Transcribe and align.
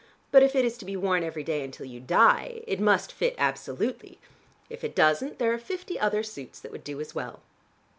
But 0.31 0.41
if 0.41 0.55
it 0.55 0.65
is 0.65 0.79
to 0.79 0.85
be 0.85 0.97
worn 0.97 1.23
every 1.23 1.43
day 1.43 1.63
until 1.63 1.85
you 1.85 1.99
die, 1.99 2.61
it 2.65 2.79
must 2.79 3.11
fit 3.13 3.35
absolutely. 3.37 4.17
If 4.67 4.83
it 4.83 4.95
doesn't, 4.95 5.37
there 5.37 5.53
are 5.53 5.59
fifty 5.59 5.99
other 5.99 6.23
suits 6.23 6.59
that 6.59 6.71
would 6.71 6.83
do 6.83 6.99
as 6.99 7.13
well." 7.13 7.39